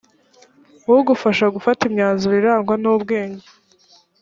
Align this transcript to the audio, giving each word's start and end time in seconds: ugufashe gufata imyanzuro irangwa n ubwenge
ugufashe 0.95 1.45
gufata 1.55 1.81
imyanzuro 1.89 2.33
irangwa 2.41 2.75
n 2.83 2.85
ubwenge 2.93 3.47